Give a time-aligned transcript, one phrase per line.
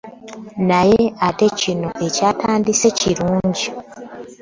[0.69, 3.67] “Naye ate kino ekyatandise kirungi"